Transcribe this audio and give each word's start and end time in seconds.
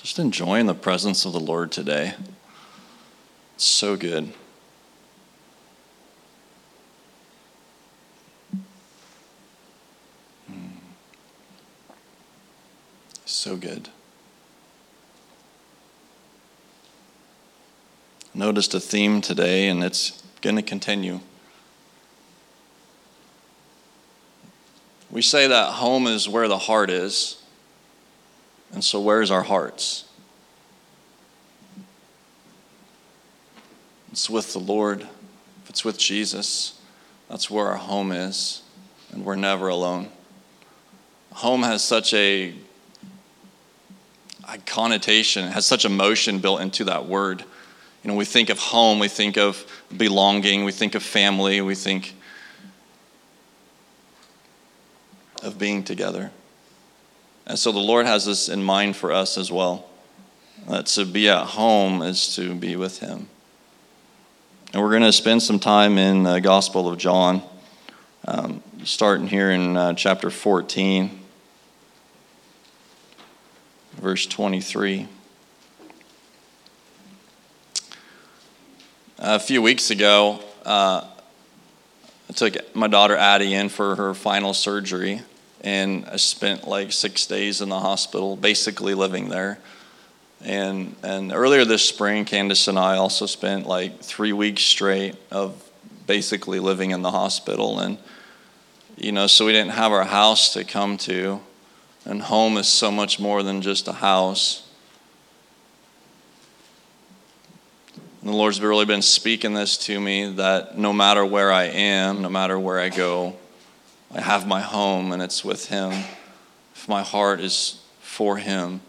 just 0.00 0.18
enjoying 0.18 0.64
the 0.64 0.74
presence 0.74 1.26
of 1.26 1.32
the 1.34 1.40
Lord 1.40 1.70
today. 1.70 2.14
It's 3.54 3.66
so 3.66 3.96
good. 3.96 4.32
Hmm. 10.46 10.68
So 13.26 13.56
good. 13.56 13.90
Noticed 18.32 18.72
a 18.72 18.80
theme 18.80 19.20
today, 19.20 19.68
and 19.68 19.84
it's 19.84 20.22
going 20.40 20.56
to 20.56 20.62
continue. 20.62 21.20
We 25.10 25.20
say 25.20 25.46
that 25.46 25.72
home 25.74 26.06
is 26.06 26.26
where 26.26 26.48
the 26.48 26.56
heart 26.56 26.88
is. 26.88 27.39
And 28.72 28.84
so, 28.84 29.00
where's 29.00 29.30
our 29.30 29.42
hearts? 29.42 30.04
It's 34.12 34.28
with 34.28 34.52
the 34.52 34.58
Lord. 34.58 35.02
If 35.02 35.70
it's 35.70 35.84
with 35.84 35.98
Jesus, 35.98 36.80
that's 37.28 37.50
where 37.50 37.66
our 37.68 37.76
home 37.76 38.12
is, 38.12 38.62
and 39.12 39.24
we're 39.24 39.36
never 39.36 39.68
alone. 39.68 40.08
Home 41.32 41.62
has 41.62 41.82
such 41.82 42.12
a, 42.12 42.52
a 44.48 44.58
connotation, 44.58 45.48
has 45.48 45.64
such 45.64 45.84
emotion 45.84 46.40
built 46.40 46.60
into 46.60 46.84
that 46.84 47.06
word. 47.06 47.44
You 48.02 48.10
know, 48.10 48.16
we 48.16 48.24
think 48.24 48.50
of 48.50 48.58
home, 48.58 48.98
we 48.98 49.08
think 49.08 49.36
of 49.36 49.64
belonging, 49.96 50.64
we 50.64 50.72
think 50.72 50.94
of 50.94 51.02
family, 51.02 51.60
we 51.60 51.74
think 51.74 52.14
of 55.42 55.58
being 55.58 55.84
together. 55.84 56.32
And 57.50 57.58
so 57.58 57.72
the 57.72 57.80
Lord 57.80 58.06
has 58.06 58.26
this 58.26 58.48
in 58.48 58.62
mind 58.62 58.94
for 58.94 59.10
us 59.10 59.36
as 59.36 59.50
well. 59.50 59.84
That 60.68 60.86
to 60.86 61.04
be 61.04 61.28
at 61.28 61.46
home 61.46 62.00
is 62.00 62.36
to 62.36 62.54
be 62.54 62.76
with 62.76 63.00
Him. 63.00 63.28
And 64.72 64.80
we're 64.80 64.90
going 64.90 65.02
to 65.02 65.12
spend 65.12 65.42
some 65.42 65.58
time 65.58 65.98
in 65.98 66.22
the 66.22 66.38
Gospel 66.38 66.88
of 66.88 66.96
John, 66.96 67.42
um, 68.24 68.62
starting 68.84 69.26
here 69.26 69.50
in 69.50 69.76
uh, 69.76 69.94
chapter 69.94 70.30
14, 70.30 71.10
verse 73.96 74.26
23. 74.26 75.08
A 79.18 79.40
few 79.40 79.60
weeks 79.60 79.90
ago, 79.90 80.38
uh, 80.64 81.04
I 82.28 82.32
took 82.32 82.76
my 82.76 82.86
daughter 82.86 83.16
Addie 83.16 83.54
in 83.54 83.70
for 83.70 83.96
her 83.96 84.14
final 84.14 84.54
surgery 84.54 85.22
and 85.62 86.06
I 86.06 86.16
spent 86.16 86.66
like 86.66 86.92
six 86.92 87.26
days 87.26 87.60
in 87.60 87.68
the 87.68 87.80
hospital, 87.80 88.36
basically 88.36 88.94
living 88.94 89.28
there. 89.28 89.58
And 90.42 90.96
and 91.02 91.32
earlier 91.32 91.64
this 91.64 91.86
spring, 91.86 92.24
Candace 92.24 92.66
and 92.68 92.78
I 92.78 92.96
also 92.96 93.26
spent 93.26 93.66
like 93.66 94.00
three 94.00 94.32
weeks 94.32 94.62
straight 94.62 95.16
of 95.30 95.70
basically 96.06 96.60
living 96.60 96.92
in 96.92 97.02
the 97.02 97.10
hospital, 97.10 97.78
and 97.78 97.98
you 98.96 99.12
know, 99.12 99.26
so 99.26 99.46
we 99.46 99.52
didn't 99.52 99.72
have 99.72 99.92
our 99.92 100.04
house 100.04 100.52
to 100.54 100.64
come 100.64 100.96
to, 100.98 101.40
and 102.06 102.22
home 102.22 102.56
is 102.56 102.68
so 102.68 102.90
much 102.90 103.20
more 103.20 103.42
than 103.42 103.60
just 103.60 103.86
a 103.86 103.92
house. 103.92 104.66
And 108.22 108.30
the 108.30 108.36
Lord's 108.36 108.60
really 108.60 108.84
been 108.84 109.02
speaking 109.02 109.54
this 109.54 109.78
to 109.78 109.98
me 109.98 110.32
that 110.32 110.76
no 110.76 110.92
matter 110.92 111.24
where 111.24 111.50
I 111.50 111.64
am, 111.64 112.20
no 112.20 112.28
matter 112.28 112.58
where 112.58 112.78
I 112.78 112.90
go, 112.90 113.36
I 114.12 114.20
have 114.20 114.46
my 114.46 114.60
home 114.60 115.12
and 115.12 115.22
it's 115.22 115.44
with 115.44 115.66
Him, 115.66 115.92
if 116.74 116.88
my 116.88 117.02
heart 117.02 117.40
is 117.40 117.80
for 118.00 118.36
Him, 118.36 118.80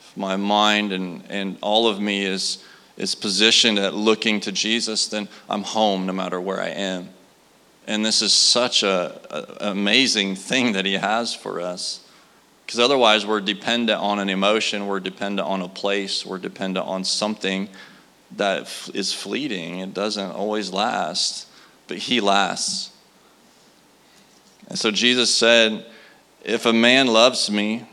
if 0.00 0.16
my 0.16 0.36
mind 0.36 0.92
and, 0.92 1.22
and 1.28 1.58
all 1.60 1.86
of 1.86 2.00
me 2.00 2.24
is, 2.24 2.64
is 2.96 3.14
positioned 3.14 3.78
at 3.78 3.94
looking 3.94 4.40
to 4.40 4.52
Jesus, 4.52 5.06
then 5.06 5.28
I'm 5.48 5.62
home 5.62 6.06
no 6.06 6.12
matter 6.12 6.40
where 6.40 6.60
I 6.60 6.68
am. 6.68 7.10
And 7.86 8.04
this 8.04 8.20
is 8.20 8.32
such 8.32 8.82
a, 8.82 9.46
amazing 9.60 10.34
thing 10.34 10.72
that 10.72 10.84
He 10.84 10.94
has 10.94 11.34
for 11.34 11.60
us. 11.60 12.04
Because 12.66 12.80
otherwise, 12.80 13.24
we're 13.24 13.40
dependent 13.40 13.98
on 13.98 14.18
an 14.18 14.28
emotion, 14.28 14.88
we're 14.88 15.00
dependent 15.00 15.48
on 15.48 15.62
a 15.62 15.68
place, 15.68 16.26
we're 16.26 16.38
dependent 16.38 16.86
on 16.86 17.04
something 17.04 17.68
that 18.36 18.68
is 18.92 19.14
fleeting. 19.14 19.78
It 19.78 19.94
doesn't 19.94 20.32
always 20.32 20.70
last, 20.70 21.46
but 21.86 21.96
He 21.96 22.20
lasts. 22.20 22.90
And 24.68 24.78
so 24.78 24.90
Jesus 24.90 25.34
said, 25.34 25.86
If 26.44 26.66
a 26.66 26.72
man 26.72 27.06
loves 27.06 27.50
me, 27.50 27.86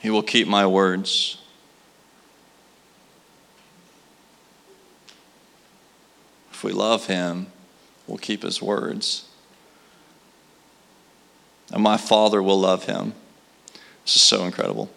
he 0.00 0.10
will 0.10 0.22
keep 0.22 0.48
my 0.48 0.66
words. 0.66 1.38
If 6.52 6.64
we 6.64 6.72
love 6.72 7.06
him, 7.06 7.48
we'll 8.06 8.18
keep 8.18 8.42
his 8.42 8.62
words. 8.62 9.28
And 11.72 11.82
my 11.82 11.96
Father 11.96 12.42
will 12.42 12.60
love 12.60 12.84
him. 12.84 13.14
This 14.04 14.16
is 14.16 14.22
so 14.22 14.44
incredible. 14.44 14.90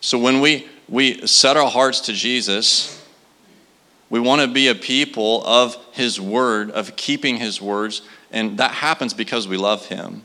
So 0.00 0.18
when 0.18 0.40
we, 0.40 0.68
we 0.88 1.26
set 1.26 1.56
our 1.56 1.70
hearts 1.70 2.00
to 2.02 2.12
Jesus, 2.12 3.06
we 4.10 4.20
want 4.20 4.40
to 4.40 4.48
be 4.48 4.68
a 4.68 4.74
people 4.74 5.44
of 5.44 5.76
his 5.92 6.20
word, 6.20 6.70
of 6.70 6.96
keeping 6.96 7.36
his 7.36 7.60
words, 7.60 8.02
and 8.30 8.58
that 8.58 8.72
happens 8.72 9.14
because 9.14 9.48
we 9.48 9.56
love 9.56 9.86
Him. 9.86 10.24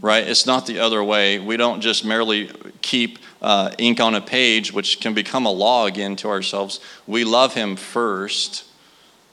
Right? 0.00 0.26
It's 0.26 0.46
not 0.46 0.66
the 0.66 0.78
other 0.78 1.02
way. 1.02 1.38
We 1.38 1.56
don't 1.56 1.80
just 1.80 2.04
merely 2.04 2.50
keep 2.82 3.18
uh, 3.42 3.72
ink 3.78 4.00
on 4.00 4.14
a 4.14 4.20
page, 4.20 4.72
which 4.72 5.00
can 5.00 5.14
become 5.14 5.44
a 5.44 5.50
law 5.50 5.86
again 5.86 6.16
to 6.16 6.28
ourselves. 6.28 6.80
We 7.06 7.24
love 7.24 7.54
Him 7.54 7.76
first, 7.76 8.64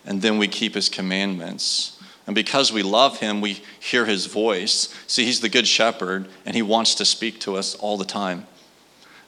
and 0.05 0.21
then 0.21 0.37
we 0.37 0.47
keep 0.47 0.73
His 0.73 0.89
commandments. 0.89 1.99
And 2.25 2.33
because 2.33 2.73
we 2.73 2.81
love 2.81 3.19
Him, 3.19 3.41
we 3.41 3.61
hear 3.79 4.05
His 4.05 4.25
voice. 4.25 4.93
See, 5.05 5.25
He's 5.25 5.41
the 5.41 5.49
Good 5.49 5.67
Shepherd, 5.67 6.27
and 6.45 6.55
He 6.55 6.63
wants 6.63 6.95
to 6.95 7.05
speak 7.05 7.39
to 7.41 7.57
us 7.57 7.75
all 7.75 7.97
the 7.97 8.05
time. 8.05 8.47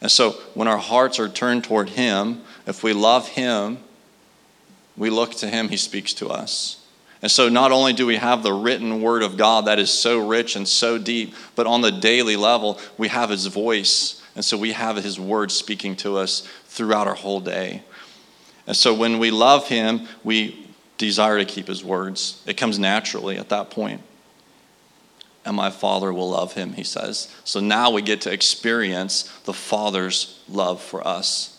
And 0.01 0.11
so 0.11 0.31
when 0.53 0.67
our 0.67 0.77
hearts 0.77 1.19
are 1.19 1.29
turned 1.29 1.63
toward 1.63 1.89
Him, 1.89 2.41
if 2.67 2.83
we 2.83 2.93
love 2.93 3.27
Him, 3.29 3.79
we 4.95 5.09
look 5.09 5.33
to 5.35 5.47
Him, 5.47 5.69
He 5.69 5.77
speaks 5.77 6.13
to 6.15 6.27
us. 6.27 6.85
And 7.21 7.31
so, 7.31 7.49
not 7.49 7.71
only 7.71 7.93
do 7.93 8.05
we 8.05 8.17
have 8.17 8.43
the 8.43 8.53
written 8.53 9.01
word 9.01 9.23
of 9.23 9.37
God 9.37 9.65
that 9.65 9.79
is 9.79 9.91
so 9.91 10.27
rich 10.27 10.55
and 10.55 10.67
so 10.67 10.99
deep, 10.99 11.33
but 11.55 11.65
on 11.65 11.81
the 11.81 11.91
daily 11.91 12.35
level, 12.35 12.79
we 12.97 13.07
have 13.07 13.31
his 13.31 13.47
voice. 13.47 14.21
And 14.35 14.45
so, 14.45 14.55
we 14.55 14.73
have 14.73 14.97
his 14.97 15.19
word 15.19 15.51
speaking 15.51 15.95
to 15.97 16.17
us 16.17 16.47
throughout 16.65 17.07
our 17.07 17.15
whole 17.15 17.39
day. 17.39 17.81
And 18.67 18.75
so, 18.75 18.93
when 18.93 19.17
we 19.17 19.31
love 19.31 19.67
him, 19.67 20.07
we 20.23 20.67
desire 20.97 21.37
to 21.37 21.45
keep 21.45 21.67
his 21.67 21.83
words. 21.83 22.43
It 22.45 22.57
comes 22.57 22.77
naturally 22.77 23.37
at 23.37 23.49
that 23.49 23.71
point. 23.71 24.01
And 25.45 25.55
my 25.55 25.69
Father 25.69 26.11
will 26.11 26.31
love 26.31 26.53
him, 26.53 26.73
he 26.73 26.83
says. 26.83 27.33
So 27.45 27.61
now 27.61 27.89
we 27.89 28.01
get 28.01 28.21
to 28.21 28.31
experience 28.31 29.23
the 29.45 29.53
Father's 29.53 30.43
love 30.49 30.81
for 30.81 31.07
us, 31.07 31.56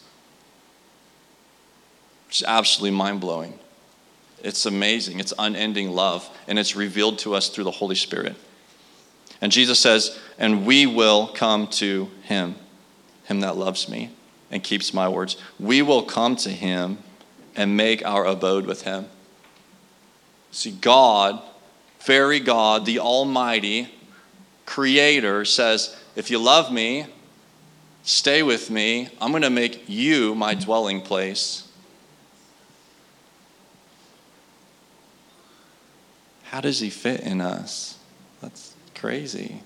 is 2.30 2.44
absolutely 2.46 2.96
mind 2.96 3.20
blowing. 3.20 3.58
It's 4.42 4.66
amazing. 4.66 5.20
It's 5.20 5.32
unending 5.38 5.90
love, 5.90 6.28
and 6.46 6.58
it's 6.58 6.76
revealed 6.76 7.18
to 7.20 7.34
us 7.34 7.48
through 7.48 7.64
the 7.64 7.70
Holy 7.70 7.96
Spirit. 7.96 8.36
And 9.40 9.52
Jesus 9.52 9.78
says, 9.78 10.18
And 10.38 10.66
we 10.66 10.86
will 10.86 11.28
come 11.28 11.66
to 11.68 12.08
him, 12.22 12.56
him 13.24 13.40
that 13.40 13.56
loves 13.56 13.88
me 13.88 14.10
and 14.50 14.62
keeps 14.62 14.94
my 14.94 15.08
words. 15.08 15.36
We 15.58 15.82
will 15.82 16.02
come 16.02 16.36
to 16.36 16.50
him 16.50 16.98
and 17.56 17.76
make 17.76 18.04
our 18.06 18.24
abode 18.24 18.66
with 18.66 18.82
him. 18.82 19.06
See, 20.50 20.70
God, 20.72 21.42
very 22.04 22.40
God, 22.40 22.86
the 22.86 23.00
Almighty 23.00 23.92
Creator, 24.66 25.44
says, 25.44 25.96
If 26.16 26.30
you 26.30 26.38
love 26.38 26.72
me, 26.72 27.06
stay 28.02 28.42
with 28.42 28.70
me. 28.70 29.08
I'm 29.20 29.30
going 29.30 29.42
to 29.42 29.50
make 29.50 29.88
you 29.88 30.34
my 30.34 30.54
dwelling 30.54 31.00
place. 31.02 31.67
How 36.50 36.62
does 36.62 36.80
he 36.80 36.88
fit 36.88 37.20
in 37.20 37.42
us? 37.42 37.98
That's 38.40 38.74
crazy. 38.94 39.62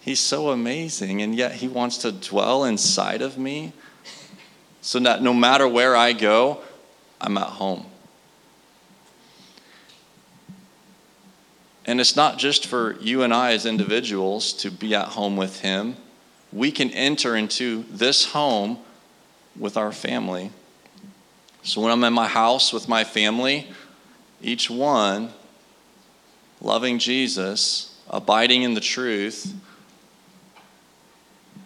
He's 0.00 0.18
so 0.18 0.50
amazing, 0.50 1.22
and 1.22 1.36
yet 1.36 1.52
he 1.52 1.68
wants 1.68 1.98
to 1.98 2.10
dwell 2.10 2.64
inside 2.64 3.22
of 3.22 3.38
me 3.38 3.72
so 4.80 4.98
that 4.98 5.22
no 5.22 5.32
matter 5.32 5.68
where 5.68 5.94
I 5.94 6.12
go, 6.12 6.62
I'm 7.20 7.38
at 7.38 7.46
home. 7.46 7.86
And 11.86 12.00
it's 12.00 12.16
not 12.16 12.38
just 12.38 12.66
for 12.66 12.98
you 13.00 13.22
and 13.22 13.32
I 13.32 13.52
as 13.52 13.64
individuals 13.64 14.52
to 14.54 14.70
be 14.70 14.96
at 14.96 15.08
home 15.08 15.36
with 15.36 15.60
him. 15.60 15.96
We 16.52 16.72
can 16.72 16.90
enter 16.90 17.36
into 17.36 17.84
this 17.88 18.32
home 18.32 18.78
with 19.56 19.76
our 19.76 19.92
family. 19.92 20.50
So 21.62 21.80
when 21.80 21.92
I'm 21.92 22.02
in 22.02 22.12
my 22.12 22.26
house 22.26 22.72
with 22.72 22.88
my 22.88 23.04
family, 23.04 23.68
each 24.42 24.68
one 24.68 25.30
loving 26.60 26.98
Jesus, 26.98 27.98
abiding 28.08 28.62
in 28.62 28.74
the 28.74 28.80
truth, 28.80 29.54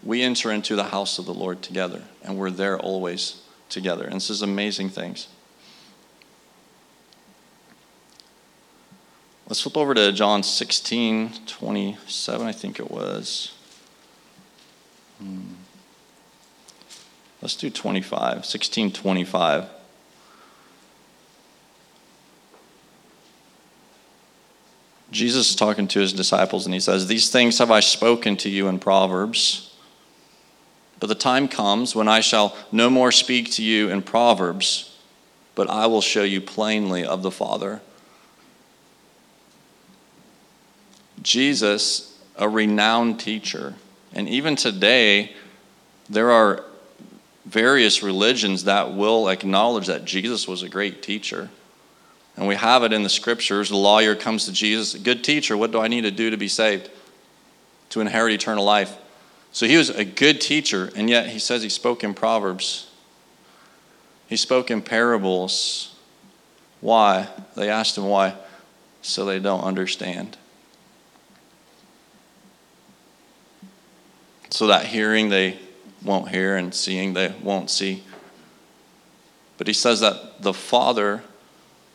we 0.03 0.23
enter 0.23 0.53
into 0.53 0.77
the 0.77 0.85
house 0.85 1.19
of 1.19 1.27
the 1.27 1.35
Lord 1.35 1.63
together, 1.63 2.03
and 2.23 2.37
we're 2.37 2.51
there 2.51 2.79
always 2.79 3.43
together. 3.69 4.05
And 4.05 4.17
this 4.17 4.31
is 4.31 4.43
amazing 4.43 4.91
things. 4.91 5.29
Let's 9.49 9.61
flip 9.61 9.77
over 9.77 9.95
to 9.95 10.13
John 10.13 10.43
16, 10.43 11.33
27, 11.47 12.47
I 12.47 12.53
think 12.53 12.81
it 12.81 12.91
was. 12.91 13.55
Hmm. 15.19 15.55
Let's 17.41 17.55
do 17.55 17.71
25, 17.71 18.45
16, 18.45 18.93
25. 18.93 19.67
Jesus 25.17 25.51
is 25.51 25.57
talking 25.57 25.89
to 25.89 26.01
his 26.01 26.13
disciples 26.13 26.67
and 26.67 26.75
he 26.75 26.81
says, 26.81 27.07
These 27.07 27.31
things 27.31 27.59
have 27.59 27.71
I 27.71 27.81
spoken 27.81 28.37
to 28.39 28.51
you 28.51 28.69
in 28.69 28.79
Proverbs. 28.79 29.75
But 31.01 31.07
the 31.07 31.15
time 31.15 31.49
comes 31.49 31.95
when 31.95 32.07
I 32.07 32.21
shall 32.21 32.57
no 32.71 32.91
more 32.91 33.11
speak 33.11 33.51
to 33.53 33.63
you 33.63 33.89
in 33.89 34.03
Proverbs, 34.03 34.97
but 35.55 35.69
I 35.69 35.87
will 35.87 36.03
show 36.03 36.23
you 36.23 36.41
plainly 36.41 37.05
of 37.05 37.23
the 37.23 37.31
Father. 37.31 37.81
Jesus, 41.23 42.19
a 42.37 42.49
renowned 42.49 43.19
teacher, 43.19 43.75
and 44.13 44.29
even 44.29 44.55
today, 44.55 45.35
there 46.09 46.31
are 46.31 46.65
various 47.45 48.03
religions 48.03 48.65
that 48.65 48.95
will 48.95 49.29
acknowledge 49.29 49.87
that 49.87 50.05
Jesus 50.05 50.47
was 50.47 50.63
a 50.63 50.69
great 50.69 51.03
teacher. 51.03 51.49
And 52.37 52.47
we 52.47 52.55
have 52.55 52.83
it 52.83 52.93
in 52.93 53.03
the 53.03 53.09
scriptures. 53.09 53.71
The 53.71 53.77
lawyer 53.77 54.15
comes 54.15 54.45
to 54.45 54.53
Jesus, 54.53 54.95
good 54.95 55.25
teacher, 55.25 55.57
what 55.57 55.73
do 55.73 55.81
I 55.81 55.89
need 55.89 56.03
to 56.03 56.11
do 56.11 56.31
to 56.31 56.37
be 56.37 56.49
saved? 56.49 56.91
To 57.91 58.01
inherit 58.01 58.35
eternal 58.35 58.65
life. 58.65 58.95
So 59.53 59.67
he 59.67 59.79
was 59.79 59.89
a 59.89 60.05
good 60.05 60.41
teacher, 60.41 60.91
and 60.95 61.09
yet 61.09 61.31
he 61.31 61.39
says 61.39 61.63
he 61.63 61.71
spoke 61.71 62.05
in 62.05 62.13
Proverbs. 62.13 62.91
He 64.29 64.37
spoke 64.37 64.71
in 64.71 64.83
parables. 64.83 65.95
Why? 66.81 67.29
They 67.55 67.71
asked 67.71 67.97
him 67.97 68.05
why. 68.05 68.35
So 69.01 69.25
they 69.25 69.39
don't 69.39 69.63
understand. 69.63 70.37
So 74.51 74.67
that 74.67 74.87
hearing 74.87 75.31
they 75.31 75.59
won't 76.05 76.29
hear, 76.29 76.57
and 76.57 76.75
seeing 76.75 77.15
they 77.15 77.35
won't 77.43 77.71
see. 77.71 78.03
But 79.57 79.69
he 79.69 79.73
says 79.73 80.01
that 80.01 80.43
the 80.43 80.53
Father 80.53 81.23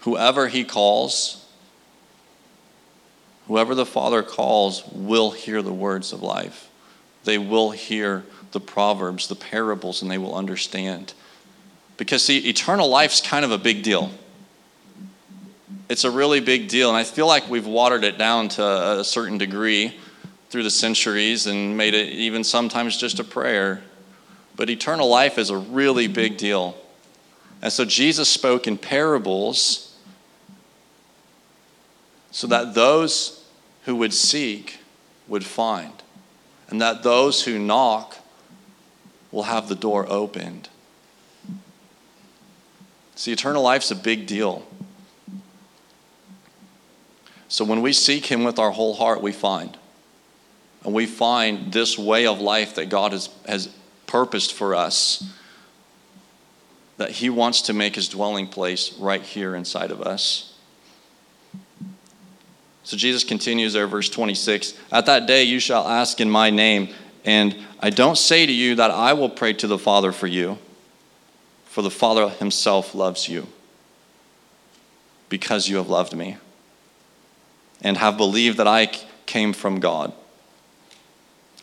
Whoever 0.02 0.48
he 0.48 0.64
calls, 0.64 1.46
whoever 3.48 3.76
the 3.76 3.86
Father 3.86 4.24
calls, 4.24 4.84
will 4.92 5.32
hear 5.32 5.62
the 5.62 5.74
words 5.74 6.12
of 6.12 6.22
life. 6.24 6.70
They 7.24 7.38
will 7.38 7.72
hear 7.72 8.24
the 8.52 8.60
proverbs, 8.60 9.28
the 9.28 9.36
parables, 9.36 10.02
and 10.02 10.10
they 10.10 10.18
will 10.18 10.36
understand. 10.36 11.14
Because, 11.98 12.24
see, 12.24 12.40
eternal 12.50 12.90
life's 12.90 13.22
kind 13.22 13.46
of 13.46 13.52
a 13.52 13.60
big 13.60 13.84
deal. 13.84 14.10
It's 15.88 16.04
a 16.04 16.12
really 16.12 16.40
big 16.40 16.68
deal, 16.68 16.90
and 16.90 16.98
I 16.98 17.04
feel 17.04 17.28
like 17.28 17.48
we've 17.50 17.68
watered 17.68 18.04
it 18.04 18.18
down 18.18 18.50
to 18.50 19.00
a 19.00 19.04
certain 19.04 19.38
degree 19.38 19.98
through 20.50 20.64
the 20.64 20.72
centuries 20.72 21.46
and 21.46 21.78
made 21.78 21.94
it 21.94 22.10
even 22.10 22.44
sometimes 22.44 22.98
just 22.98 23.20
a 23.20 23.24
prayer. 23.24 23.84
But 24.56 24.70
eternal 24.70 25.08
life 25.08 25.38
is 25.38 25.50
a 25.50 25.58
really 25.58 26.08
big 26.08 26.38
deal. 26.38 26.76
And 27.62 27.72
so 27.72 27.86
Jesus 27.86 28.28
spoke 28.30 28.66
in 28.66 28.78
parables 28.78 29.91
so 32.32 32.48
that 32.48 32.74
those 32.74 33.46
who 33.84 33.96
would 33.98 34.14
seek 34.14 34.80
would 35.28 35.46
find, 35.46 35.94
and 36.70 36.82
that 36.82 37.04
those 37.04 37.44
who 37.44 37.60
knock 37.60 38.18
will 39.32 39.44
have 39.44 39.70
the 39.70 39.76
door 39.76 40.06
opened. 40.10 40.70
See, 43.16 43.32
eternal 43.32 43.62
life's 43.62 43.92
a 43.92 43.96
big 43.96 44.26
deal. 44.26 44.66
So 47.48 47.66
when 47.66 47.82
we 47.82 47.94
seek 47.94 48.26
Him 48.28 48.44
with 48.44 48.58
our 48.58 48.72
whole 48.72 48.96
heart, 48.96 49.22
we 49.22 49.32
find. 49.32 49.78
And 50.84 50.94
we 50.94 51.06
find 51.06 51.72
this 51.72 51.98
way 51.98 52.26
of 52.26 52.40
life 52.40 52.76
that 52.76 52.90
God 52.90 53.12
has, 53.12 53.30
has 53.48 53.70
purposed 54.08 54.54
for 54.54 54.74
us, 54.74 55.24
that 56.98 57.12
He 57.12 57.30
wants 57.30 57.62
to 57.64 57.74
make 57.74 57.96
His 57.96 58.10
dwelling 58.10 58.48
place 58.48 58.98
right 58.98 59.22
here 59.22 59.56
inside 59.56 59.92
of 59.92 60.02
us. 60.02 60.51
So 62.84 62.98
Jesus 62.98 63.24
continues 63.24 63.74
there, 63.74 63.88
verse 63.88 64.10
26 64.10 64.74
At 64.92 65.06
that 65.06 65.28
day 65.28 65.44
you 65.44 65.60
shall 65.60 65.88
ask 65.88 66.20
in 66.20 66.30
my 66.30 66.50
name, 66.50 66.90
and 67.24 67.56
I 67.80 67.90
don't 67.90 68.18
say 68.18 68.46
to 68.46 68.52
you 68.52 68.76
that 68.76 68.92
I 68.92 69.14
will 69.14 69.30
pray 69.30 69.54
to 69.54 69.68
the 69.68 69.78
Father 69.78 70.12
for 70.12 70.28
you, 70.28 70.58
for 71.66 71.82
the 71.82 71.92
Father 71.92 72.30
himself 72.30 72.96
loves 72.96 73.30
you, 73.30 73.48
because 75.30 75.70
you 75.70 75.78
have 75.78 75.90
loved 75.90 76.16
me, 76.16 76.38
and 77.82 77.98
have 77.98 78.18
believed 78.18 78.58
that 78.58 78.68
I 78.68 78.90
came 79.26 79.54
from 79.54 79.80
God. 79.80 80.14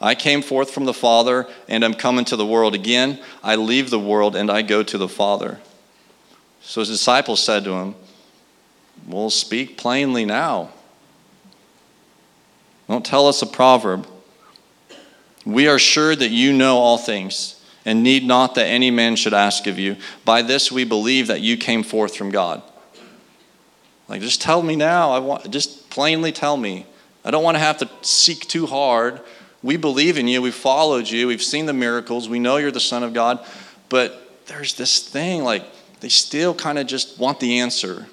I 0.00 0.15
came 0.15 0.43
forth 0.43 0.70
from 0.70 0.85
the 0.85 0.94
Father 0.94 1.49
and 1.67 1.82
am 1.82 1.94
coming 1.94 2.25
to 2.26 2.37
the 2.37 2.47
world. 2.47 2.75
Again, 2.75 3.19
I 3.43 3.56
leave 3.56 3.91
the 3.91 3.99
world 3.99 4.37
and 4.37 4.49
I 4.49 4.62
go 4.62 4.85
to 4.85 4.97
the 4.97 5.09
Father. 5.09 5.59
So 6.61 6.81
his 6.81 6.88
disciples 6.88 7.43
said 7.43 7.65
to 7.65 7.73
him, 7.73 7.94
We'll 9.06 9.31
speak 9.31 9.76
plainly 9.76 10.25
now. 10.25 10.70
Don't 12.88 13.05
tell 13.05 13.29
us 13.29 13.43
a 13.43 13.46
proverb. 13.46 14.06
We 15.44 15.69
are 15.69 15.79
sure 15.79 16.17
that 16.17 16.31
you 16.31 16.52
know 16.52 16.79
all 16.79 16.99
things 16.99 17.62
and 17.85 18.02
need 18.02 18.25
not 18.25 18.55
that 18.56 18.67
any 18.67 18.90
man 18.90 19.17
should 19.17 19.35
ask 19.35 19.67
of 19.67 19.79
you. 19.79 19.96
By 20.25 20.43
this 20.43 20.73
we 20.73 20.85
believe 20.85 21.29
that 21.29 21.40
you 21.40 21.56
came 21.56 21.82
forth 21.82 22.17
from 22.17 22.31
God. 22.31 22.62
Like, 24.08 24.23
just 24.23 24.40
tell 24.40 24.62
me 24.62 24.75
now. 24.75 25.11
I 25.11 25.19
want, 25.19 25.50
just 25.50 25.90
plainly 25.90 26.32
tell 26.32 26.56
me. 26.56 26.87
I 27.25 27.31
don't 27.31 27.44
want 27.44 27.56
to 27.56 27.61
have 27.61 27.79
to 27.79 27.90
seek 28.00 28.49
too 28.49 28.67
hard. 28.67 29.20
We 29.62 29.76
believe 29.76 30.17
in 30.17 30.29
you. 30.29 30.41
We've 30.41 30.55
followed 30.55 31.08
you. 31.08 31.26
We've 31.26 31.43
seen 31.43 31.67
the 31.67 31.75
miracles. 31.75 32.29
We 32.29 32.38
know 32.38 32.56
you're 32.56 32.70
the 32.70 32.81
Son 32.81 33.02
of 33.02 33.12
God. 33.12 33.44
But 33.91 34.46
there's 34.46 34.75
this 34.75 35.06
thing, 35.06 35.44
like, 35.44 35.64
they 36.00 36.08
still 36.08 36.55
kind 36.55 36.79
of 36.79 36.87
just 36.87 37.19
want 37.19 37.41
the 37.41 37.61
answer 37.61 38.06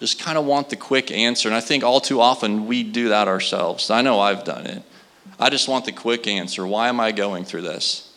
just 0.00 0.18
kind 0.18 0.36
of 0.36 0.44
want 0.44 0.70
the 0.70 0.76
quick 0.76 1.10
answer. 1.10 1.48
And 1.48 1.56
I 1.56 1.60
think 1.60 1.84
all 1.84 2.00
too 2.00 2.20
often 2.20 2.66
we 2.66 2.82
do 2.82 3.08
that 3.10 3.28
ourselves. 3.28 3.90
I 3.90 4.02
know 4.02 4.20
I've 4.20 4.44
done 4.44 4.66
it. 4.66 4.82
I 5.38 5.50
just 5.50 5.68
want 5.68 5.84
the 5.84 5.92
quick 5.92 6.26
answer. 6.26 6.66
Why 6.66 6.88
am 6.88 7.00
I 7.00 7.12
going 7.12 7.44
through 7.44 7.62
this? 7.62 8.12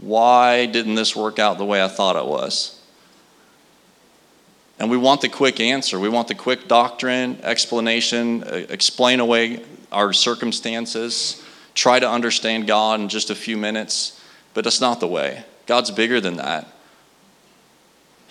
Why 0.00 0.66
didn't 0.66 0.94
this 0.94 1.14
work 1.14 1.38
out 1.38 1.58
the 1.58 1.64
way 1.64 1.82
I 1.82 1.88
thought 1.88 2.16
it 2.16 2.26
was? 2.26 2.80
And 4.78 4.90
we 4.90 4.96
want 4.96 5.20
the 5.20 5.28
quick 5.28 5.60
answer. 5.60 6.00
We 6.00 6.08
want 6.08 6.28
the 6.28 6.34
quick 6.34 6.66
doctrine, 6.66 7.38
explanation, 7.42 8.42
explain 8.68 9.20
away 9.20 9.62
our 9.92 10.12
circumstances, 10.12 11.42
try 11.74 12.00
to 12.00 12.08
understand 12.08 12.66
God 12.66 13.00
in 13.00 13.08
just 13.08 13.30
a 13.30 13.34
few 13.34 13.56
minutes. 13.56 14.18
But 14.54 14.64
that's 14.64 14.80
not 14.80 15.00
the 15.00 15.06
way. 15.06 15.44
God's 15.66 15.90
bigger 15.90 16.20
than 16.20 16.36
that. 16.36 16.71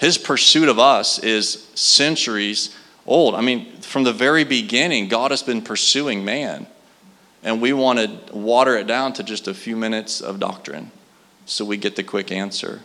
His 0.02 0.18
pursuit 0.18 0.68
of 0.68 0.80
us 0.80 1.20
is 1.20 1.68
centuries 1.76 2.76
old. 3.06 3.36
I 3.36 3.42
mean, 3.42 3.82
from 3.82 4.04
the 4.04 4.12
very 4.12 4.44
beginning, 4.44 5.10
God 5.10 5.30
has 5.30 5.44
been 5.44 5.62
pursuing 5.62 6.26
man. 6.26 6.66
And 7.44 7.62
we 7.62 7.72
want 7.72 8.00
to 8.00 8.36
water 8.36 8.76
it 8.78 8.88
down 8.88 9.14
to 9.14 9.24
just 9.24 9.48
a 9.48 9.54
few 9.54 9.76
minutes 9.76 10.20
of 10.20 10.40
doctrine 10.40 10.90
so 11.46 11.64
we 11.64 11.78
get 11.78 11.96
the 11.96 12.02
quick 12.04 12.32
answer. 12.32 12.82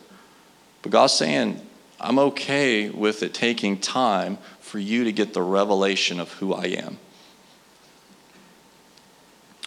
But 0.83 0.93
God's 0.93 1.15
saying, 1.15 1.67
I'm 1.99 2.19
okay 2.19 2.91
with 2.91 3.23
it 3.23 3.33
taking 3.33 3.79
time 3.79 4.37
for 4.61 4.79
you 4.79 5.05
to 5.05 5.13
get 5.13 5.33
the 5.33 5.41
revelation 5.41 6.21
of 6.21 6.33
who 6.33 6.53
I 6.53 6.65
am. 6.65 6.99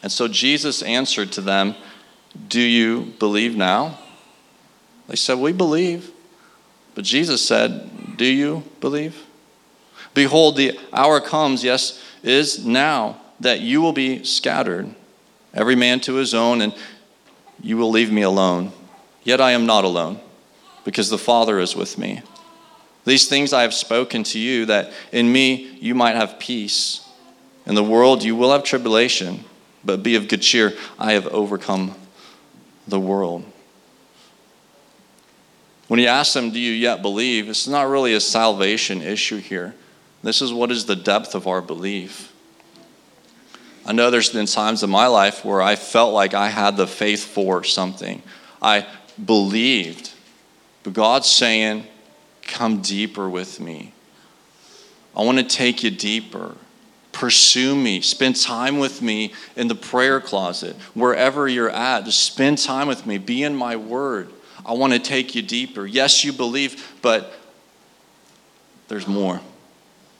And 0.04 0.12
so 0.12 0.28
Jesus 0.28 0.84
answered 0.84 1.32
to 1.32 1.42
them, 1.42 1.74
Do 2.48 2.62
you 2.62 3.12
believe 3.18 3.56
now? 3.56 3.98
They 5.08 5.16
said, 5.16 5.40
We 5.40 5.52
believe. 5.52 6.12
But 7.00 7.06
Jesus 7.06 7.42
said, 7.42 8.18
Do 8.18 8.26
you 8.26 8.62
believe? 8.82 9.24
Behold, 10.14 10.58
the 10.58 10.78
hour 10.92 11.22
comes, 11.22 11.64
yes, 11.64 12.04
is 12.24 12.66
now, 12.66 13.22
that 13.40 13.62
you 13.62 13.80
will 13.80 13.94
be 13.94 14.26
scattered, 14.26 14.94
every 15.54 15.78
man 15.78 16.02
to 16.02 16.16
his 16.16 16.34
own, 16.34 16.60
and 16.60 16.76
you 17.62 17.78
will 17.78 17.90
leave 17.90 18.12
me 18.12 18.22
alone. 18.22 18.74
Yet 19.24 19.40
I 19.40 19.52
am 19.52 19.66
not 19.66 19.86
alone, 19.86 20.20
because 20.84 21.10
the 21.10 21.18
Father 21.18 21.58
is 21.60 21.74
with 21.74 21.98
me. 21.98 22.22
These 23.06 23.30
things 23.30 23.54
I 23.54 23.62
have 23.62 23.74
spoken 23.74 24.24
to 24.24 24.38
you, 24.38 24.66
that 24.66 24.92
in 25.14 25.32
me 25.32 25.78
you 25.80 25.96
might 25.96 26.18
have 26.18 26.38
peace. 26.38 27.08
In 27.66 27.76
the 27.76 27.82
world 27.82 28.26
you 28.26 28.36
will 28.36 28.52
have 28.52 28.66
tribulation, 28.66 29.46
but 29.86 30.04
be 30.04 30.16
of 30.16 30.28
good 30.28 30.42
cheer. 30.42 30.74
I 31.00 31.14
have 31.14 31.28
overcome 31.28 31.96
the 32.90 33.00
world. 33.00 33.46
When 35.90 36.00
he 36.00 36.08
asks 36.08 36.36
them, 36.36 36.52
Do 36.52 36.60
you 36.60 36.72
yet 36.72 37.02
believe? 37.02 37.50
It's 37.50 37.68
not 37.68 37.90
really 37.90 38.14
a 38.14 38.20
salvation 38.20 39.02
issue 39.02 39.40
here. 39.40 39.74
This 40.22 40.40
is 40.40 40.54
what 40.54 40.72
is 40.72 40.86
the 40.86 40.96
depth 40.96 41.34
of 41.34 41.48
our 41.48 41.64
belief. 41.64 42.32
I 43.88 43.94
know 43.94 44.12
there's 44.12 44.30
been 44.30 44.46
times 44.46 44.84
in 44.84 44.90
my 44.92 45.08
life 45.08 45.44
where 45.44 45.64
I 45.64 45.76
felt 45.76 46.14
like 46.14 46.36
I 46.36 46.50
had 46.50 46.78
the 46.78 46.86
faith 46.86 47.24
for 47.26 47.64
something. 47.64 48.22
I 48.62 48.86
believed. 49.26 50.12
But 50.84 50.94
God's 50.94 51.28
saying, 51.28 51.86
Come 52.44 52.82
deeper 52.82 53.28
with 53.28 53.60
me. 53.60 53.94
I 55.18 55.24
want 55.24 55.40
to 55.40 55.44
take 55.44 55.82
you 55.84 55.90
deeper. 55.90 56.56
Pursue 57.14 57.76
me. 57.76 58.02
Spend 58.02 58.36
time 58.36 58.78
with 58.78 59.02
me 59.02 59.34
in 59.56 59.68
the 59.68 59.76
prayer 59.76 60.22
closet. 60.22 60.76
Wherever 60.94 61.48
you're 61.48 61.72
at, 61.72 62.06
just 62.06 62.24
spend 62.24 62.60
time 62.60 62.88
with 62.88 63.08
me. 63.08 63.18
Be 63.18 63.42
in 63.42 63.56
my 63.56 63.76
word. 63.76 64.30
I 64.70 64.74
want 64.74 64.94
to 64.94 65.00
take 65.00 65.34
you 65.34 65.42
deeper. 65.42 65.88
Yes, 65.88 66.24
you 66.24 66.32
believe, 66.32 67.00
but 67.02 67.34
there's 68.88 69.08
more. 69.08 69.42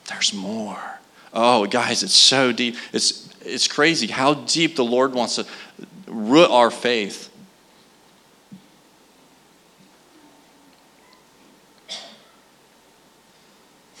There's 0.08 0.34
more. 0.34 0.98
Oh, 1.32 1.66
guys, 1.66 2.02
it's 2.02 2.16
so 2.16 2.50
deep. 2.50 2.74
It's, 2.92 3.32
it's 3.42 3.68
crazy 3.68 4.08
how 4.08 4.34
deep 4.34 4.74
the 4.74 4.84
Lord 4.84 5.14
wants 5.14 5.36
to 5.36 5.46
root 6.08 6.50
our 6.50 6.72
faith. 6.72 7.30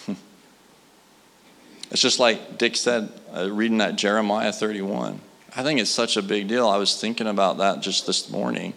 It's 1.92 2.00
just 2.00 2.18
like 2.18 2.58
Dick 2.58 2.74
said, 2.76 3.12
uh, 3.32 3.50
reading 3.50 3.78
that 3.78 3.94
Jeremiah 3.94 4.52
31. 4.52 5.20
I 5.56 5.62
think 5.62 5.78
it's 5.80 5.90
such 5.90 6.16
a 6.16 6.22
big 6.22 6.48
deal. 6.48 6.68
I 6.68 6.76
was 6.76 7.00
thinking 7.00 7.26
about 7.28 7.58
that 7.58 7.82
just 7.82 8.06
this 8.06 8.30
morning. 8.30 8.74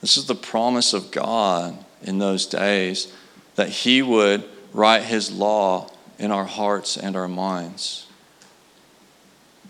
This 0.00 0.16
is 0.16 0.26
the 0.26 0.34
promise 0.34 0.92
of 0.92 1.10
God 1.10 1.76
in 2.02 2.18
those 2.18 2.46
days 2.46 3.12
that 3.54 3.68
He 3.68 4.02
would 4.02 4.44
write 4.72 5.04
His 5.04 5.32
law 5.32 5.90
in 6.18 6.30
our 6.30 6.44
hearts 6.44 6.96
and 6.96 7.16
our 7.16 7.28
minds. 7.28 8.06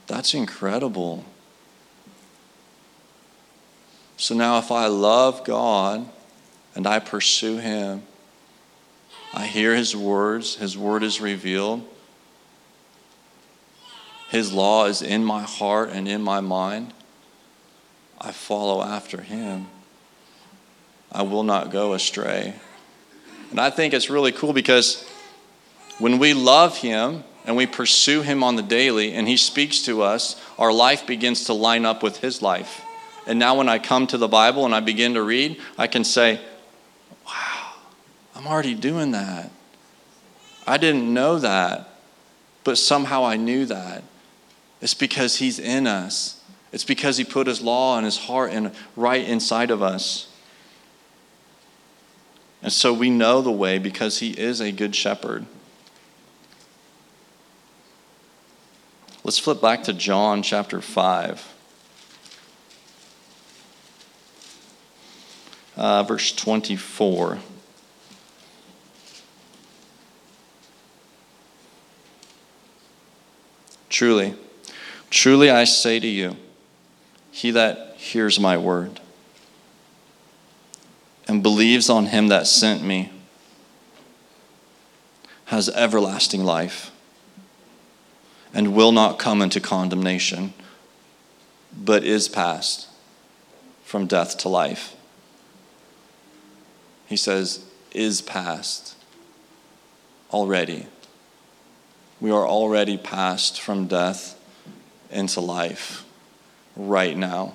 That's 0.07 0.35
incredible. 0.35 1.25
So 4.17 4.35
now, 4.35 4.59
if 4.59 4.73
I 4.73 4.87
love 4.87 5.45
God 5.45 6.09
and 6.75 6.87
I 6.87 6.99
pursue 6.99 7.59
Him, 7.59 8.03
I 9.35 9.47
hear 9.47 9.75
His 9.75 9.95
words, 9.95 10.57
His 10.57 10.77
word 10.77 11.03
is 11.03 11.21
revealed. 11.21 11.87
His 14.31 14.53
law 14.53 14.87
is 14.87 15.03
in 15.03 15.25
my 15.25 15.43
heart 15.43 15.91
and 15.91 16.09
in 16.09 16.23
my 16.23 16.41
mind. 16.41 16.93
I 18.21 18.33
follow 18.33 18.83
after 18.83 19.21
Him. 19.21 19.67
I 21.17 21.23
will 21.23 21.45
not 21.45 21.71
go 21.71 21.95
astray. 21.95 22.53
And 23.51 23.59
I 23.59 23.71
think 23.71 23.95
it's 23.95 24.11
really 24.11 24.33
cool 24.33 24.53
because 24.53 25.03
when 25.99 26.19
we 26.19 26.35
love 26.35 26.77
Him 26.77 27.25
and 27.47 27.57
we 27.57 27.67
pursue 27.67 28.21
Him 28.21 28.45
on 28.45 28.57
the 28.57 28.63
daily 28.63 29.15
and 29.15 29.27
He 29.27 29.39
speaks 29.39 29.81
to 29.85 30.03
us, 30.03 30.39
our 30.59 30.71
life 30.71 31.07
begins 31.07 31.45
to 31.45 31.55
line 31.55 31.87
up 31.87 32.03
with 32.03 32.19
His 32.19 32.43
life. 32.43 32.83
And 33.27 33.39
now 33.39 33.57
when 33.57 33.67
I 33.67 33.79
come 33.79 34.07
to 34.09 34.19
the 34.19 34.29
Bible 34.29 34.67
and 34.67 34.75
I 34.75 34.81
begin 34.81 35.15
to 35.15 35.23
read, 35.23 35.59
I 35.79 35.87
can 35.87 36.05
say, 36.05 36.39
wow, 37.27 37.73
I'm 38.35 38.47
already 38.47 38.75
doing 38.75 39.13
that. 39.13 39.51
I 40.67 40.77
didn't 40.77 41.15
know 41.15 41.39
that, 41.39 41.89
but 42.63 42.77
somehow 42.77 43.25
I 43.25 43.37
knew 43.37 43.65
that. 43.65 44.05
It's 44.83 44.93
because 44.93 45.37
He's 45.37 45.59
in 45.59 45.87
us. 45.87 46.45
It's 46.73 46.85
because 46.85 47.17
He 47.17 47.25
put 47.25 47.47
His 47.47 47.63
law 47.63 47.97
in 47.97 48.05
His 48.05 48.19
heart 48.19 48.53
and 48.53 48.73
right 48.97 49.27
inside 49.27 49.71
of 49.71 49.81
us. 49.81 50.29
And 52.63 52.73
so 52.73 52.93
we 52.93 53.11
know 53.11 53.43
the 53.43 53.51
way 53.51 53.79
because 53.79 54.19
He 54.19 54.31
is 54.31 54.61
a 54.61 54.73
good 54.73 54.95
shepherd. 54.95 55.47
Let's 59.25 59.39
flip 59.39 59.61
back 59.61 59.85
to 59.85 59.93
John 59.93 60.43
chapter 60.43 60.81
5. 60.81 61.55
Uh, 65.77 66.03
verse 66.05 66.33
24. 66.33 67.39
Truly, 73.89 74.35
Truly 75.11 75.51
I 75.51 75.65
say 75.65 75.99
to 76.01 76.07
you, 76.07 76.37
he 77.31 77.51
that 77.53 77.95
hears 77.97 78.39
my 78.39 78.57
word 78.59 79.01
and 81.29 81.43
believes 81.43 81.91
on 81.91 82.07
him 82.07 82.29
that 82.29 82.47
sent 82.47 82.83
me 82.83 83.11
has 85.47 85.69
everlasting 85.71 86.45
life 86.45 86.91
and 88.53 88.75
will 88.75 88.93
not 88.93 89.19
come 89.19 89.43
into 89.43 89.61
condemnation, 89.61 90.53
but 91.77 92.03
is 92.05 92.29
passed 92.29 92.89
from 93.85 94.07
death 94.07 94.37
to 94.39 94.49
life. 94.49 94.97
He 97.07 97.17
says, 97.17 97.65
is 97.93 98.21
passed 98.21 98.97
already. 100.33 100.87
We 102.21 102.31
are 102.31 102.47
already 102.47 102.97
passed 102.97 103.61
from 103.61 103.87
death 103.87 104.41
into 105.11 105.41
life 105.41 106.05
right 106.77 107.17
now 107.17 107.55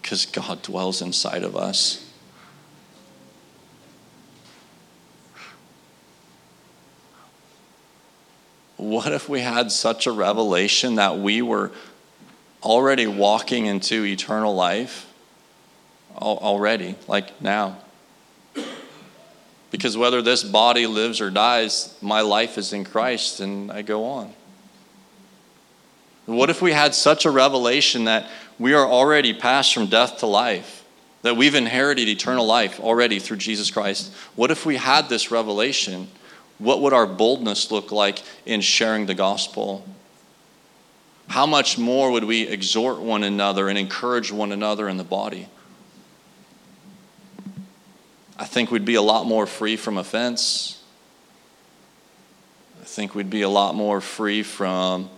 because 0.00 0.26
God 0.26 0.62
dwells 0.62 1.02
inside 1.02 1.42
of 1.42 1.56
us. 1.56 2.04
What 8.76 9.12
if 9.12 9.28
we 9.28 9.40
had 9.40 9.72
such 9.72 10.06
a 10.06 10.12
revelation 10.12 10.94
that 10.94 11.18
we 11.18 11.42
were 11.42 11.72
already 12.62 13.08
walking 13.08 13.66
into 13.66 14.04
eternal 14.04 14.54
life? 14.54 15.12
Already, 16.16 16.94
like 17.08 17.42
now. 17.42 17.78
Because 19.72 19.96
whether 19.96 20.22
this 20.22 20.44
body 20.44 20.86
lives 20.86 21.20
or 21.20 21.28
dies, 21.28 21.92
my 22.00 22.20
life 22.20 22.56
is 22.56 22.72
in 22.72 22.84
Christ 22.84 23.40
and 23.40 23.72
I 23.72 23.82
go 23.82 24.04
on. 24.04 24.32
What 26.26 26.50
if 26.50 26.62
we 26.62 26.70
had 26.70 26.94
such 26.94 27.24
a 27.24 27.30
revelation 27.32 28.04
that 28.04 28.28
we 28.58 28.74
are 28.74 28.86
already 28.86 29.32
passed 29.32 29.72
from 29.72 29.86
death 29.86 30.18
to 30.18 30.26
life, 30.26 30.84
that 31.22 31.36
we've 31.36 31.54
inherited 31.54 32.08
eternal 32.08 32.46
life 32.46 32.80
already 32.80 33.18
through 33.18 33.38
Jesus 33.38 33.70
Christ? 33.70 34.12
What 34.36 34.50
if 34.50 34.66
we 34.66 34.76
had 34.76 35.08
this 35.08 35.30
revelation? 35.30 36.08
What 36.58 36.80
would 36.80 36.92
our 36.92 37.06
boldness 37.06 37.70
look 37.70 37.92
like 37.92 38.22
in 38.46 38.60
sharing 38.60 39.06
the 39.06 39.14
gospel? 39.14 39.86
How 41.28 41.46
much 41.46 41.78
more 41.78 42.10
would 42.10 42.24
we 42.24 42.48
exhort 42.48 43.00
one 43.00 43.22
another 43.22 43.68
and 43.68 43.78
encourage 43.78 44.32
one 44.32 44.50
another 44.50 44.88
in 44.88 44.96
the 44.96 45.04
body? 45.04 45.48
I 48.38 48.44
think 48.44 48.70
we'd 48.70 48.84
be 48.84 48.94
a 48.94 49.02
lot 49.02 49.26
more 49.26 49.46
free 49.46 49.76
from 49.76 49.98
offense. 49.98 50.82
I 52.80 52.84
think 52.84 53.14
we'd 53.14 53.30
be 53.30 53.42
a 53.42 53.48
lot 53.48 53.74
more 53.74 54.00
free 54.00 54.42
from 54.42 55.10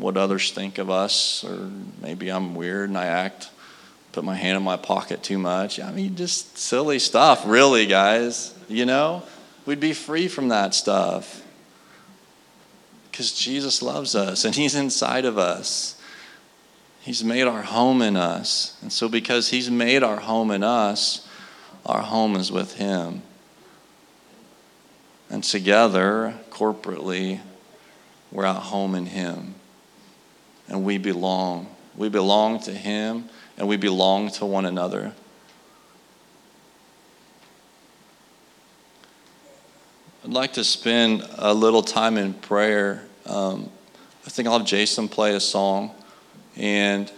what 0.00 0.16
others 0.16 0.50
think 0.50 0.78
of 0.78 0.90
us, 0.90 1.44
or 1.44 1.70
maybe 2.00 2.30
I'm 2.30 2.54
weird 2.54 2.88
and 2.88 2.98
I 2.98 3.06
act, 3.06 3.50
put 4.12 4.24
my 4.24 4.34
hand 4.34 4.56
in 4.56 4.62
my 4.62 4.76
pocket 4.76 5.22
too 5.22 5.38
much. 5.38 5.78
I 5.78 5.92
mean, 5.92 6.16
just 6.16 6.56
silly 6.58 6.98
stuff, 6.98 7.44
really, 7.46 7.86
guys. 7.86 8.54
You 8.68 8.86
know, 8.86 9.22
we'd 9.66 9.80
be 9.80 9.92
free 9.92 10.28
from 10.28 10.48
that 10.48 10.74
stuff 10.74 11.44
because 13.10 13.32
Jesus 13.32 13.82
loves 13.82 14.14
us 14.14 14.44
and 14.44 14.54
He's 14.54 14.74
inside 14.74 15.24
of 15.24 15.38
us. 15.38 16.00
He's 17.00 17.24
made 17.24 17.44
our 17.44 17.62
home 17.62 18.02
in 18.02 18.16
us. 18.16 18.76
And 18.82 18.92
so, 18.92 19.08
because 19.08 19.48
He's 19.50 19.70
made 19.70 20.02
our 20.02 20.20
home 20.20 20.50
in 20.50 20.62
us, 20.62 21.26
our 21.84 22.02
home 22.02 22.36
is 22.36 22.50
with 22.50 22.74
Him. 22.74 23.22
And 25.28 25.44
together, 25.44 26.34
corporately, 26.50 27.40
we're 28.32 28.44
at 28.44 28.56
home 28.56 28.94
in 28.94 29.06
Him 29.06 29.54
and 30.70 30.84
we 30.84 30.96
belong. 30.96 31.66
We 31.96 32.08
belong 32.08 32.60
to 32.60 32.72
Him 32.72 33.28
and 33.58 33.68
we 33.68 33.76
belong 33.76 34.30
to 34.30 34.46
one 34.46 34.64
another. 34.64 35.12
I'd 40.24 40.30
like 40.32 40.54
to 40.54 40.64
spend 40.64 41.26
a 41.36 41.52
little 41.52 41.82
time 41.82 42.16
in 42.16 42.34
prayer. 42.34 43.04
Um, 43.26 43.70
I 44.24 44.30
think 44.30 44.48
I'll 44.48 44.58
have 44.58 44.66
Jason 44.66 45.08
play 45.08 45.34
a 45.34 45.40
song, 45.40 45.94
and 46.56 47.10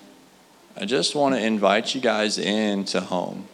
I 0.77 0.85
just 0.85 1.15
want 1.15 1.35
to 1.35 1.41
invite 1.41 1.95
you 1.95 2.01
guys 2.01 2.39
in 2.39 2.85
to 2.87 3.01
home. 3.01 3.49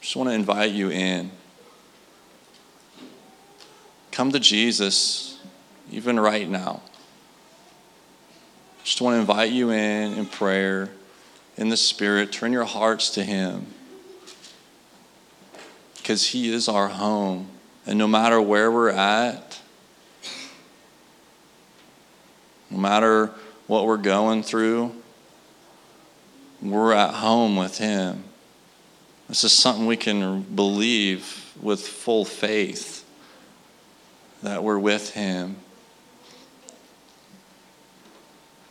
Just 0.00 0.16
want 0.16 0.28
to 0.28 0.34
invite 0.34 0.72
you 0.72 0.90
in. 0.90 1.30
Come 4.10 4.32
to 4.32 4.40
Jesus, 4.40 5.40
even 5.90 6.18
right 6.18 6.48
now. 6.48 6.82
Just 8.88 9.02
want 9.02 9.16
to 9.16 9.20
invite 9.20 9.52
you 9.52 9.68
in 9.68 10.14
in 10.14 10.24
prayer, 10.24 10.88
in 11.58 11.68
the 11.68 11.76
Spirit. 11.76 12.32
Turn 12.32 12.54
your 12.54 12.64
hearts 12.64 13.10
to 13.10 13.22
Him. 13.22 13.66
Because 15.98 16.28
He 16.28 16.50
is 16.50 16.70
our 16.70 16.88
home. 16.88 17.50
And 17.84 17.98
no 17.98 18.08
matter 18.08 18.40
where 18.40 18.72
we're 18.72 18.88
at, 18.88 19.60
No 22.70 22.78
matter 22.78 23.26
what 23.66 23.84
we're 23.84 23.98
going 23.98 24.42
through, 24.42 24.94
we're 26.62 26.94
at 26.94 27.12
home 27.12 27.56
with 27.56 27.76
Him. 27.76 28.24
This 29.28 29.44
is 29.44 29.52
something 29.52 29.84
we 29.84 29.98
can 29.98 30.40
believe 30.40 31.52
with 31.60 31.86
full 31.86 32.24
faith 32.24 33.04
that 34.42 34.64
we're 34.64 34.78
with 34.78 35.10
Him. 35.10 35.56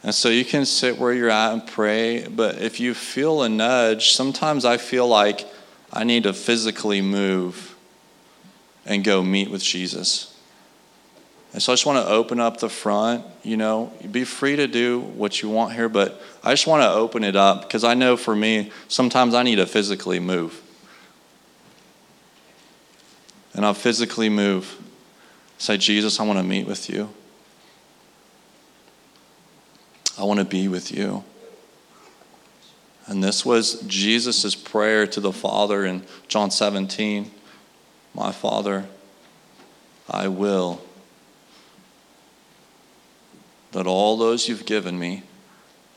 And 0.08 0.16
so 0.16 0.30
you 0.30 0.46
can 0.46 0.64
sit 0.64 0.98
where 0.98 1.12
you're 1.12 1.30
at 1.30 1.52
and 1.52 1.68
pray, 1.68 2.26
but 2.30 2.62
if 2.62 2.80
you 2.80 2.94
feel 2.94 3.44
a 3.44 3.50
nudge, 3.50 4.12
sometimes 4.12 4.64
I 4.64 4.78
feel 4.78 5.06
like 5.06 5.46
I 5.92 6.06
need 6.06 6.24
to 6.24 6.32
physically 6.32 7.02
move 7.02 7.76
and 8.86 9.04
go 9.04 9.22
meet 9.22 9.50
with 9.50 9.62
Jesus. 9.62 10.34
And 11.52 11.62
so 11.62 11.74
I 11.74 11.76
just 11.76 11.86
want 11.86 12.06
to 12.06 12.10
open 12.10 12.40
up 12.40 12.62
the 12.62 12.70
front. 12.70 13.26
You 13.44 13.58
know, 13.58 13.92
be 14.10 14.24
free 14.24 14.56
to 14.56 14.66
do 14.66 15.02
what 15.02 15.42
you 15.42 15.50
want 15.50 15.74
here, 15.74 15.90
but 15.90 16.22
I 16.42 16.54
just 16.54 16.68
want 16.68 16.84
to 16.84 16.90
open 16.90 17.26
it 17.26 17.36
up 17.36 17.64
because 17.64 17.84
I 17.84 17.94
know 17.94 18.16
for 18.16 18.34
me, 18.34 18.72
sometimes 18.88 19.34
I 19.34 19.44
need 19.44 19.58
to 19.58 19.66
physically 19.66 20.22
move. 20.22 20.62
And 23.54 23.66
I'll 23.66 23.74
physically 23.74 24.30
move. 24.30 24.74
Say, 25.58 25.76
Jesus, 25.76 26.18
I 26.22 26.24
want 26.24 26.40
to 26.40 26.44
meet 26.44 26.66
with 26.66 26.90
you. 26.90 27.10
I 30.18 30.24
want 30.24 30.40
to 30.40 30.46
be 30.46 30.68
with 30.68 30.92
you. 30.92 31.24
And 33.06 33.24
this 33.24 33.46
was 33.46 33.82
Jesus' 33.82 34.56
prayer 34.56 35.08
to 35.08 35.20
the 35.20 35.32
Father 35.32 35.86
in 35.86 36.04
John 36.28 36.52
17 36.52 37.32
My 38.14 38.32
Father, 38.32 38.86
I 40.10 40.28
will 40.28 40.82
that 43.72 43.86
all 43.86 44.18
those 44.18 44.48
you've 44.48 44.66
given 44.66 44.98
me 44.98 45.24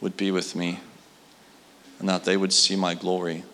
would 0.01 0.17
be 0.17 0.31
with 0.31 0.55
me 0.55 0.81
and 1.99 2.09
that 2.09 2.25
they 2.25 2.37
would 2.37 2.53
see 2.53 2.77
my 2.77 2.95
glory. 2.95 3.45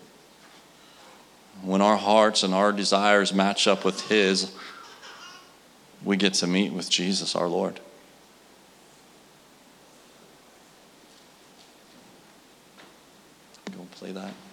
When 1.61 1.81
our 1.81 1.97
hearts 1.97 2.43
and 2.43 2.53
our 2.53 2.71
desires 2.71 3.33
match 3.33 3.67
up 3.67 3.83
with 3.83 4.09
His, 4.09 4.51
we 6.03 6.17
get 6.17 6.33
to 6.35 6.47
meet 6.47 6.73
with 6.73 6.89
Jesus 6.89 7.35
our 7.35 7.47
Lord. 7.47 7.79
Play 13.97 14.11
that. 14.11 14.46